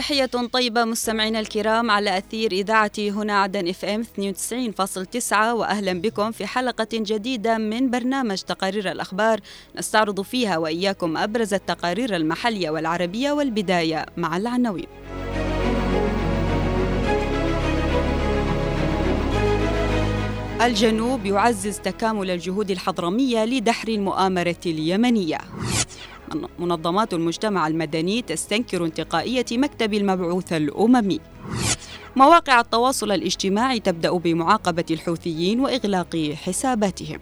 [0.00, 6.46] تحية طيبة مستمعينا الكرام على أثير إذاعة هنا عدن إف إم 92.9 وأهلا بكم في
[6.46, 9.40] حلقة جديدة من برنامج تقارير الأخبار
[9.76, 14.86] نستعرض فيها وإياكم أبرز التقارير المحلية والعربية والبداية مع العناوين.
[20.62, 25.38] الجنوب يعزز تكامل الجهود الحضرمية لدحر المؤامرة اليمنية.
[26.58, 31.20] منظمات المجتمع المدني تستنكر انتقائية مكتب المبعوث الأممي.
[32.16, 37.20] مواقع التواصل الاجتماعي تبدأ بمعاقبة الحوثيين وإغلاق حساباتهم.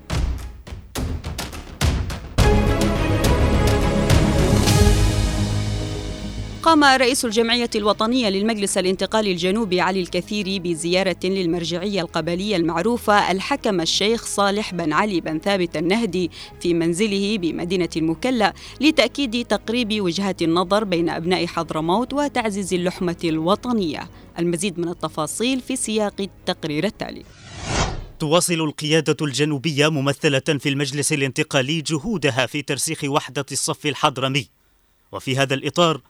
[6.68, 14.26] قام رئيس الجمعية الوطنية للمجلس الانتقالي الجنوبي علي الكثيري بزيارة للمرجعية القبلية المعروفة الحكم الشيخ
[14.26, 16.30] صالح بن علي بن ثابت النهدي
[16.60, 24.10] في منزله بمدينة المكلا لتأكيد تقريب وجهات النظر بين أبناء حضرموت وتعزيز اللحمة الوطنية.
[24.38, 27.24] المزيد من التفاصيل في سياق التقرير التالي.
[28.18, 34.48] تواصل القيادة الجنوبية ممثلة في المجلس الانتقالي جهودها في ترسيخ وحدة الصف الحضرمي.
[35.12, 36.00] وفي هذا الإطار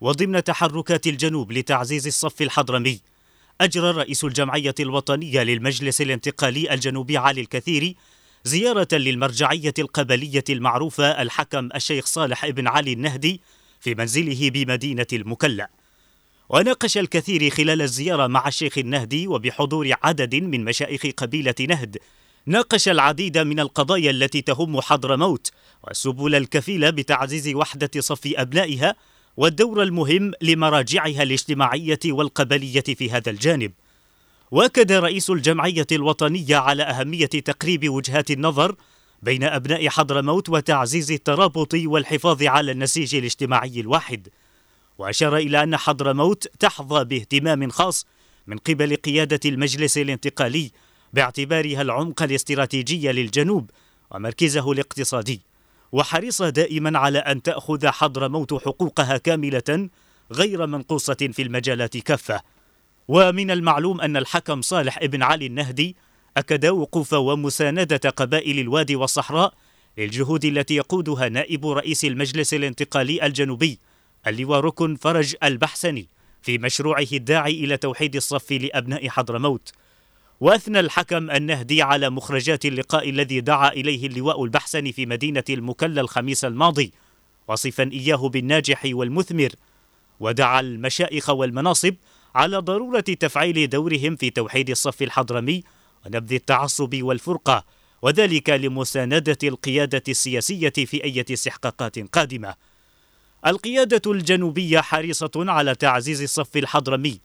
[0.00, 3.00] وضمن تحركات الجنوب لتعزيز الصف الحضرمي
[3.60, 7.94] أجرى رئيس الجمعية الوطنية للمجلس الانتقالي الجنوبي علي الكثير
[8.44, 13.40] زيارة للمرجعية القبلية المعروفة الحكم الشيخ صالح بن علي النهدي
[13.80, 15.70] في منزله بمدينة المكلا.
[16.48, 21.98] وناقش الكثير خلال الزيارة مع الشيخ النهدي وبحضور عدد من مشايخ قبيلة نهد
[22.46, 25.50] ناقش العديد من القضايا التي تهم حضرموت
[25.82, 28.94] والسبل الكفيلة بتعزيز وحدة صف أبنائها
[29.38, 33.72] والدور المهم لمراجعها الاجتماعية والقبلية في هذا الجانب.
[34.50, 38.74] واكد رئيس الجمعية الوطنية على أهمية تقريب وجهات النظر
[39.22, 44.28] بين أبناء حضرموت وتعزيز الترابط والحفاظ على النسيج الاجتماعي الواحد.
[44.98, 48.06] وأشار إلى أن حضرموت تحظى باهتمام خاص
[48.46, 50.70] من قبل قيادة المجلس الانتقالي
[51.12, 53.70] باعتبارها العمق الاستراتيجي للجنوب
[54.10, 55.40] ومركزه الاقتصادي.
[55.92, 59.88] وحريصة دائما على أن تأخذ حضرموت حقوقها كاملة
[60.32, 62.42] غير منقوصة في المجالات كافة.
[63.08, 65.96] ومن المعلوم أن الحكم صالح ابن علي النهدي
[66.36, 69.54] أكد وقوف ومساندة قبائل الوادي والصحراء
[69.98, 73.78] للجهود التي يقودها نائب رئيس المجلس الانتقالي الجنوبي
[74.26, 76.08] اللواء ركن فرج البحسني
[76.42, 79.72] في مشروعه الداعي إلى توحيد الصف لأبناء حضرموت.
[80.40, 86.44] واثنى الحكم النهدي على مخرجات اللقاء الذي دعا إليه اللواء البحسني في مدينة المكلا الخميس
[86.44, 86.92] الماضي
[87.48, 89.50] وصفا إياه بالناجح والمثمر.
[90.20, 91.94] ودعا المشائخ والمناصب
[92.34, 95.62] على ضرورة تفعيل دورهم في توحيد الصف الحضرمي
[96.06, 97.64] ونبذ التعصب والفرقة
[98.02, 102.54] وذلك لمساندة القيادة السياسية في اي استحقاقات قادمة.
[103.46, 107.20] القيادة الجنوبية حريصة على تعزيز الصف الحضرمي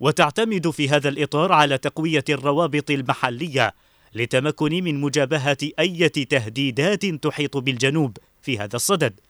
[0.00, 3.74] وتعتمد في هذا الإطار على تقوية الروابط المحلية
[4.14, 9.20] لتمكن من مجابهة أي تهديدات تحيط بالجنوب في هذا الصدد.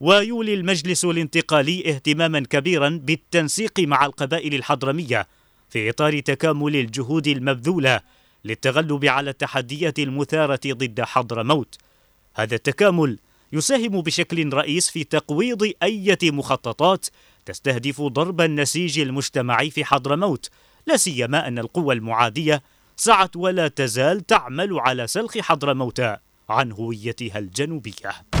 [0.00, 5.26] ويولي المجلس الانتقالي اهتماما كبيرا بالتنسيق مع القبائل الحضرمية
[5.70, 8.00] في إطار تكامل الجهود المبذولة
[8.44, 11.74] للتغلب على التحديات المثارة ضد حضرموت
[12.34, 13.18] هذا التكامل
[13.52, 17.06] يساهم بشكل رئيس في تقويض أي مخططات
[17.46, 20.50] تستهدف ضرب النسيج المجتمعي في حضرموت
[20.86, 22.62] لا سيما أن القوى المعادية
[22.96, 26.00] سعت ولا تزال تعمل على سلخ حضرموت
[26.48, 28.33] عن هويتها الجنوبية.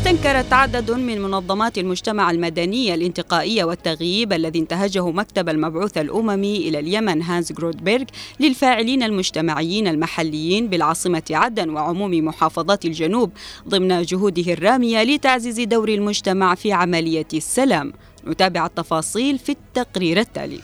[0.00, 7.22] استنكرت عدد من منظمات المجتمع المدني الانتقائية والتغييب الذي انتهجه مكتب المبعوث الأممي إلى اليمن
[7.22, 8.04] هانز جرودبيرغ
[8.40, 13.32] للفاعلين المجتمعيين المحليين بالعاصمة عدن وعموم محافظات الجنوب
[13.68, 17.92] ضمن جهوده الرامية لتعزيز دور المجتمع في عملية السلام.
[18.26, 20.60] نتابع التفاصيل في التقرير التالي.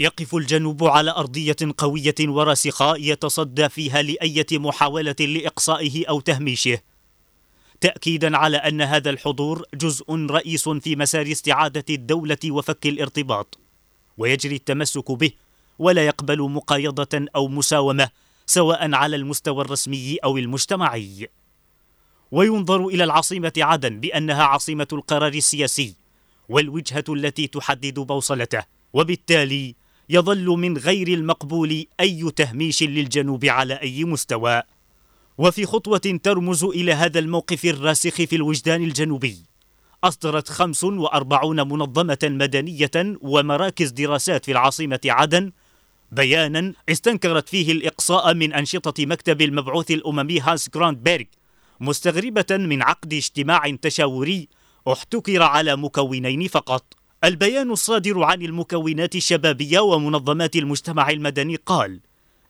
[0.00, 6.78] يقف الجنوب على أرضية قوية وراسخة يتصدى فيها لأية محاولة لإقصائه أو تهميشه.
[7.80, 13.58] تأكيدا على أن هذا الحضور جزء رئيس في مسار استعادة الدولة وفك الارتباط
[14.18, 15.30] ويجري التمسك به
[15.78, 18.08] ولا يقبل مقايضة أو مساومة
[18.46, 21.28] سواء على المستوى الرسمي أو المجتمعي.
[22.30, 25.94] وينظر إلى العاصمة عدن بأنها عاصمة القرار السياسي
[26.48, 29.74] والوجهة التي تحدد بوصلته وبالتالي
[30.08, 34.62] يظل من غير المقبول أي تهميش للجنوب على أي مستوى.
[35.38, 39.38] وفي خطوة ترمز إلى هذا الموقف الراسخ في الوجدان الجنوبي.
[40.04, 42.90] أصدرت 45 منظمة مدنية
[43.20, 45.52] ومراكز دراسات في العاصمة عدن
[46.12, 51.24] بيانا استنكرت فيه الإقصاء من أنشطة مكتب المبعوث الأممي هانس جراندبيرغ
[51.80, 54.48] مستغربة من عقد اجتماع تشاوري
[54.92, 56.94] احتكر على مكونين فقط.
[57.24, 62.00] البيان الصادر عن المكونات الشبابية ومنظمات المجتمع المدني قال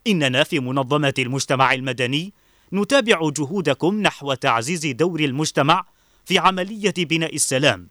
[0.06, 2.32] إننا في منظمات المجتمع المدني
[2.72, 5.84] نتابع جهودكم نحو تعزيز دور المجتمع
[6.24, 7.88] في عملية بناء السلام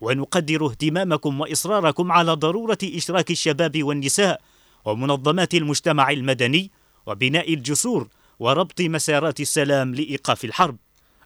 [0.00, 4.40] ونقدر اهتمامكم وإصراركم على ضرورة إشراك الشباب والنساء
[4.84, 6.70] ومنظمات المجتمع المدني
[7.06, 8.08] وبناء الجسور
[8.38, 10.76] وربط مسارات السلام لإيقاف الحرب.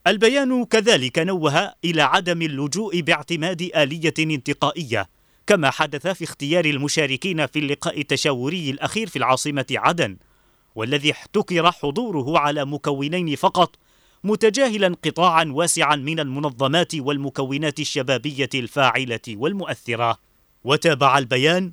[0.06, 5.08] البيان كذلك نوه إلى عدم اللجوء باعتماد آلية انتقائية
[5.46, 10.16] كما حدث في اختيار المشاركين في اللقاء التشاوري الأخير في العاصمة عدن.
[10.74, 13.76] والذي احتكر حضوره على مكونين فقط
[14.24, 20.18] متجاهلا قطاعا واسعا من المنظمات والمكونات الشبابية الفاعلة والمؤثرة.
[20.64, 21.72] وتابع البيان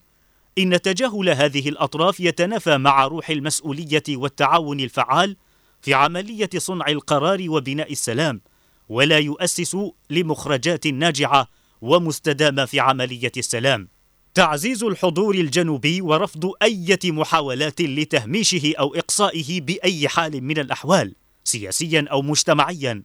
[0.58, 5.36] إن تجاهل هذه الأطراف يتنافى مع روح المسؤولية والتعاون الفعال
[5.82, 8.42] في عملية صنع القرار وبناء السلام
[8.90, 9.78] ولا يؤسس
[10.10, 11.48] لمخرجات ناجعة
[11.82, 13.88] ومستدامة في عملية السلام.
[14.34, 22.22] تعزيز الحضور الجنوبي ورفض أي محاولات لتهميشه أو إقصائه بأي حال من الأحوال سياسيا أو
[22.22, 23.04] مجتمعيا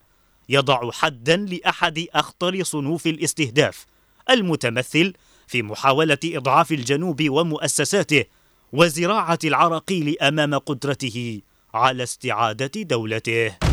[0.49, 3.87] يضع حدا لأحد أخطر صنوف الاستهداف
[4.31, 5.13] المتمثل
[5.47, 8.25] في محاولة إضعاف الجنوب ومؤسساته
[8.73, 11.41] وزراعة العراقيل أمام قدرته
[11.75, 13.64] على استعادة دولته.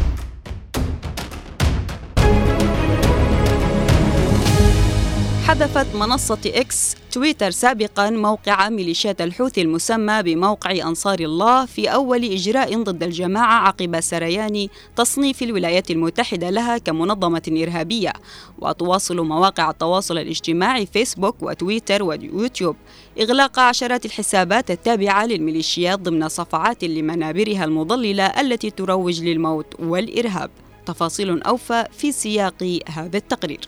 [5.51, 12.83] حذفت منصة إكس تويتر سابقا موقع ميليشيات الحوثي المسمى بموقع أنصار الله في أول إجراء
[12.83, 18.13] ضد الجماعة عقب سريان تصنيف الولايات المتحدة لها كمنظمة إرهابية.
[18.59, 22.75] وتواصل مواقع التواصل الاجتماعي فيسبوك وتويتر ويوتيوب.
[23.21, 30.49] إغلاق عشرات الحسابات التابعة للميليشيات ضمن صفعات لمنابرها المضللة التي تروج للموت والإرهاب.
[30.85, 33.59] تفاصيل أوفى في سياق هذا التقرير.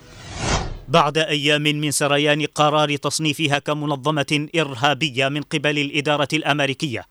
[0.93, 7.05] بعد أيام من سريان قرار تصنيفها كمنظمة إرهابية من قبل الإدارة الأمريكية.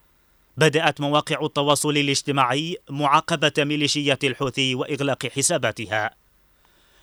[0.56, 6.11] بدأت مواقع التواصل الاجتماعي معاقبة ميليشيات الحوثي وإغلاق حساباتها.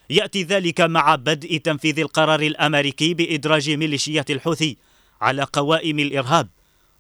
[0.10, 4.78] يأتي ذلك مع بدء تنفيذ القرار الأمريكي بإدراج ميليشيات الحوثي
[5.22, 6.48] على قوائم الإرهاب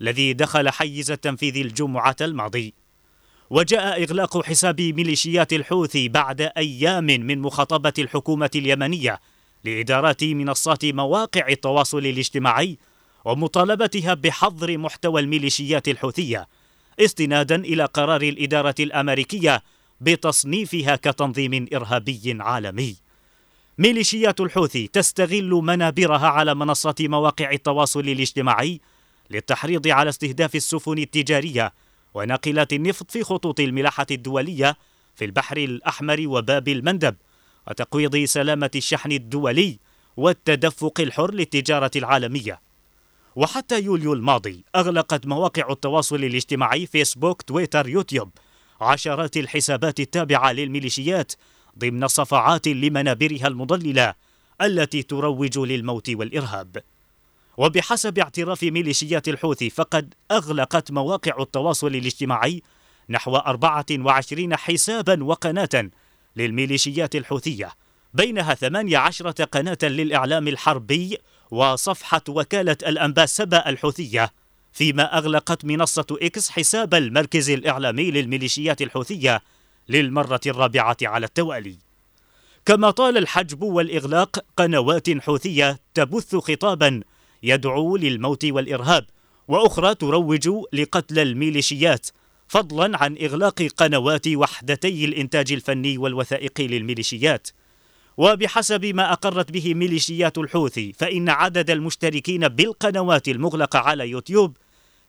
[0.01, 2.73] الذي دخل حيز التنفيذ الجمعة الماضي.
[3.49, 9.19] وجاء إغلاق حساب ميليشيات الحوثي بعد أيام من مخاطبة الحكومة اليمنية
[9.63, 12.77] لإدارات منصات مواقع التواصل الاجتماعي
[13.25, 16.47] ومطالبتها بحظر محتوى الميليشيات الحوثية
[16.99, 19.63] استنادا إلى قرار الإدارة الأمريكية
[20.01, 22.95] بتصنيفها كتنظيم إرهابي عالمي.
[23.77, 28.81] ميليشيات الحوثي تستغل منابرها على منصات مواقع التواصل الاجتماعي
[29.29, 31.73] للتحريض على استهداف السفن التجارية
[32.13, 34.77] وناقلات النفط في خطوط الملاحة الدولية
[35.15, 37.15] في البحر الأحمر وباب المندب
[37.69, 39.79] وتقويض سلامة الشحن الدولي
[40.17, 42.61] والتدفق الحر للتجارة العالمية.
[43.35, 48.29] وحتى يوليو الماضي أغلقت مواقع التواصل الاجتماعي فيسبوك تويتر يوتيوب
[48.81, 51.31] عشرات الحسابات التابعة للميليشيات
[51.79, 54.13] ضمن صفعات لمنابرها المضللة
[54.61, 56.83] التي تروج للموت والإرهاب.
[57.57, 62.63] وبحسب اعتراف ميليشيات الحوثي فقد أغلقت مواقع التواصل الاجتماعي
[63.09, 65.89] نحو 24 حسابا وقناة
[66.39, 67.71] للميليشيات الحوثية
[68.13, 71.17] بينها 18 قناة للإعلام الحربي
[71.51, 74.31] وصفحة وكالة الأنباء سبا الحوثية
[74.73, 79.41] فيما أغلقت منصة إكس حساب المركز الإعلامي للميليشيات الحوثية
[79.89, 81.75] للمرة الرابعة على التوالي.
[82.65, 87.01] كما طال الحجب والإغلاق قنوات حوثية تبث خطابا
[87.43, 89.05] يدعو للموت والإرهاب
[89.47, 92.07] وأخرى تروج لقتل الميليشيات
[92.49, 97.47] فضلا عن إغلاق قنوات وحدتي الإنتاج الفني والوثائقي للميليشيات.
[98.17, 104.57] وبحسب ما أقرت به ميليشيات الحوثي فإن عدد المشتركين بالقنوات المغلقة على يوتيوب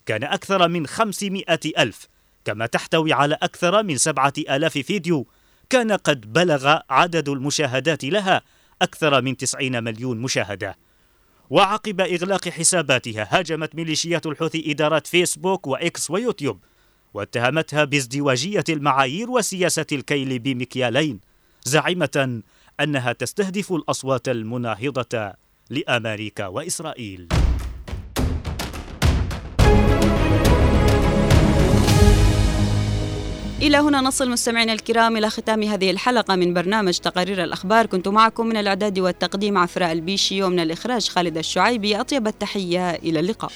[0.07, 1.45] كان أكثر من 500
[1.79, 2.09] ألف
[2.45, 5.27] كما تحتوي على أكثر من سبعة آلاف فيديو.
[5.71, 8.43] كان قد بلغ عدد المشاهدات لها
[8.83, 10.79] أكثر من 90 مليون مشاهدة.
[11.51, 16.61] وعقب إغلاق حساباتها هاجمت ميليشيات الحوثي إدارات فيسبوك وإكس ويوتيوب.
[17.15, 21.21] واتهمتها بازدواجية المعايير وسياسة الكيل بمكيالين
[21.65, 22.43] زعيمة
[22.81, 25.33] أنها تستهدف الأصوات المناهضة
[25.71, 27.29] لأمريكا وإسرائيل.
[33.63, 37.87] إلى هنا نصل مستمعينا الكرام إلى ختام هذه الحلقة من برنامج تقارير الأخبار.
[37.87, 42.01] كنت معكم من الإعداد والتقديم عفراء البيشي ومن الإخراج خالد الشعيبي.
[42.01, 43.53] أطيب التحية إلى اللقاء.